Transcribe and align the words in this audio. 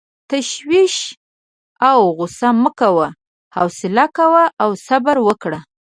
تشویش 0.29 0.95
او 1.89 1.99
غصه 2.17 2.49
مه 2.61 2.71
کوه، 2.79 3.07
حوصله 3.55 4.05
کوه 4.17 4.43
او 4.61 4.69
صبر 4.85 5.15
وکړه. 5.27 5.59